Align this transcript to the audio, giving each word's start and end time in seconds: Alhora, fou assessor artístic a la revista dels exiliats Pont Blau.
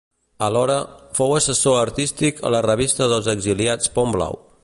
Alhora, 0.45 0.77
fou 1.17 1.35
assessor 1.39 1.77
artístic 1.81 2.41
a 2.49 2.53
la 2.57 2.63
revista 2.69 3.11
dels 3.13 3.31
exiliats 3.35 3.93
Pont 3.99 4.17
Blau. 4.19 4.43